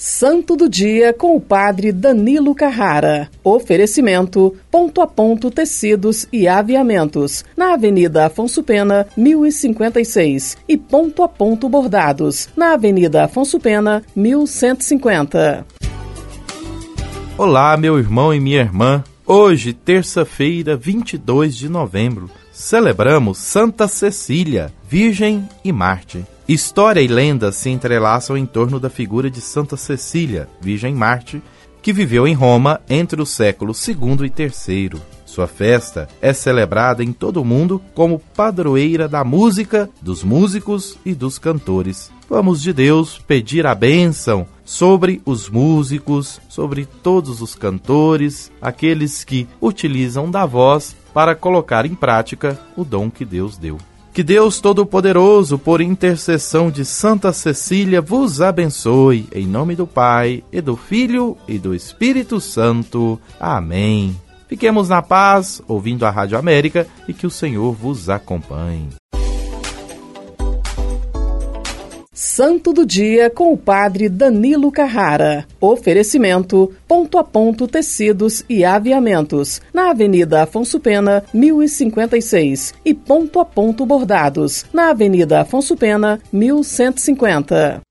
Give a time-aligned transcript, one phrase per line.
[0.00, 3.28] Santo do Dia com o Padre Danilo Carrara.
[3.42, 10.56] Oferecimento: Ponto a Ponto Tecidos e Aviamentos, na Avenida Afonso Pena, 1056.
[10.68, 15.66] E Ponto a Ponto Bordados, na Avenida Afonso Pena, 1150.
[17.36, 19.02] Olá, meu irmão e minha irmã.
[19.26, 26.24] Hoje, terça-feira, 22 de novembro, celebramos Santa Cecília, Virgem e Marte.
[26.48, 31.42] História e lenda se entrelaçam em torno da figura de Santa Cecília, Virgem Marte,
[31.82, 34.92] que viveu em Roma entre os séculos II e III.
[35.26, 41.12] Sua festa é celebrada em todo o mundo como padroeira da música, dos músicos e
[41.12, 42.10] dos cantores.
[42.30, 49.46] Vamos de Deus pedir a bênção sobre os músicos, sobre todos os cantores, aqueles que
[49.60, 53.76] utilizam da voz para colocar em prática o dom que Deus deu.
[54.18, 60.60] Que Deus Todo-Poderoso, por intercessão de Santa Cecília, vos abençoe, em nome do Pai, e
[60.60, 63.16] do Filho e do Espírito Santo.
[63.38, 64.20] Amém.
[64.48, 68.97] Fiquemos na paz, ouvindo a Rádio América e que o Senhor vos acompanhe.
[72.20, 75.46] Santo do Dia com o Padre Danilo Carrara.
[75.60, 82.74] Oferecimento: Ponto a Ponto Tecidos e Aviamentos, na Avenida Afonso Pena, 1056.
[82.84, 87.87] E Ponto a Ponto Bordados, na Avenida Afonso Pena, 1150.